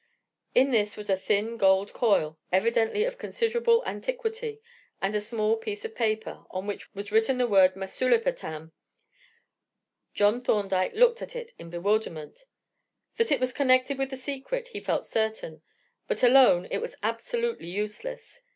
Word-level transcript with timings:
In 0.55 0.71
this 0.71 0.97
was 0.97 1.11
a 1.11 1.15
thin 1.15 1.57
gold 1.57 1.93
coin, 1.93 2.35
evidently 2.51 3.03
of 3.03 3.19
considerable 3.19 3.83
antiquity, 3.85 4.59
and 4.99 5.13
a 5.13 5.21
small 5.21 5.57
piece 5.57 5.85
of 5.85 5.93
paper, 5.93 6.43
on 6.49 6.65
which 6.65 6.91
was 6.95 7.11
written 7.11 7.37
the 7.37 7.45
word 7.45 7.75
"Masulipatam." 7.75 8.71
John 10.15 10.41
Thorndyke 10.43 10.95
looked 10.95 11.21
at 11.21 11.35
it 11.35 11.53
in 11.59 11.69
bewilderment; 11.69 12.45
that 13.17 13.31
it 13.31 13.39
was 13.39 13.53
connected 13.53 13.99
with 13.99 14.09
the 14.09 14.17
secret 14.17 14.69
he 14.69 14.79
felt 14.79 15.05
certain, 15.05 15.61
but 16.07 16.23
alone 16.23 16.65
it 16.71 16.79
was 16.79 16.95
absolutely 17.03 17.67
useless. 17.67 18.41